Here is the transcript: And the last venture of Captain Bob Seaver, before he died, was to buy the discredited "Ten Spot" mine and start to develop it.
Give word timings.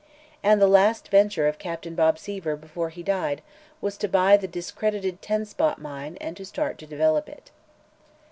And 0.41 0.59
the 0.59 0.65
last 0.65 1.09
venture 1.09 1.47
of 1.47 1.59
Captain 1.59 1.93
Bob 1.93 2.17
Seaver, 2.17 2.55
before 2.55 2.89
he 2.89 3.03
died, 3.03 3.43
was 3.81 3.97
to 3.97 4.07
buy 4.07 4.35
the 4.35 4.47
discredited 4.47 5.21
"Ten 5.21 5.45
Spot" 5.45 5.79
mine 5.79 6.17
and 6.19 6.47
start 6.47 6.79
to 6.79 6.87
develop 6.87 7.29
it. 7.29 7.51